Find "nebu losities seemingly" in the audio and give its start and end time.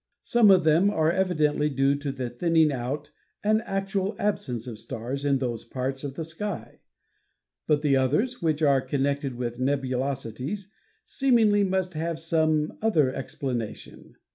9.59-11.63